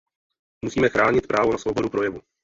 Musíme 0.63 0.89
chránit 0.89 1.27
právo 1.27 1.51
na 1.51 1.57
svobodu 1.57 1.89
projevu. 1.89 2.21